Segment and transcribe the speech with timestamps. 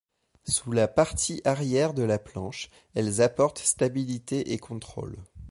[0.47, 5.17] Sous la partie arrière de la planche, elles apportent stabilité et contrôle.